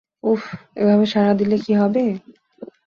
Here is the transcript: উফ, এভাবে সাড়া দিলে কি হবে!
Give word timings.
উফ, 0.23 0.43
এভাবে 0.75 1.05
সাড়া 1.05 1.33
দিলে 1.39 1.57
কি 1.63 1.73
হবে! 1.75 2.03